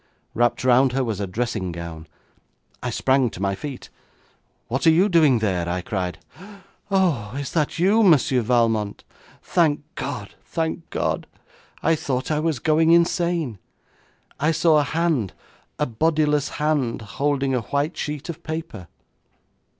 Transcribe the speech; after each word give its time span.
Wrapped 0.33 0.63
round 0.63 0.93
her 0.93 1.03
was 1.03 1.19
a 1.19 1.27
dressing 1.27 1.71
gown. 1.71 2.07
I 2.81 2.89
sprang 2.89 3.29
to 3.29 3.39
my 3.39 3.53
feet. 3.53 3.91
'What 4.67 4.87
are 4.87 4.91
you 4.91 5.07
doing 5.07 5.37
there?' 5.37 5.69
I 5.69 5.81
cried. 5.81 6.17
'Oh, 6.89 7.35
is 7.37 7.51
that 7.51 7.77
you, 7.77 8.01
Monsieur 8.01 8.41
Valmont? 8.41 9.03
Thank 9.43 9.83
God, 9.93 10.33
thank 10.43 10.89
God! 10.89 11.27
I 11.83 11.93
thought 11.93 12.31
I 12.31 12.39
was 12.39 12.57
going 12.57 12.89
insane. 12.93 13.59
I 14.39 14.49
saw 14.51 14.79
a 14.79 14.83
hand, 14.83 15.33
a 15.77 15.85
bodiless 15.85 16.49
hand, 16.57 17.03
holding 17.03 17.53
a 17.53 17.61
white 17.61 17.95
sheet 17.95 18.27
of 18.27 18.41
paper.' 18.41 18.87